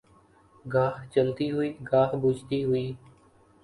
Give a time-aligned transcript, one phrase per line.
[0.65, 2.87] گاہ جلتی ہوئی گاہ بجھتی ہوئی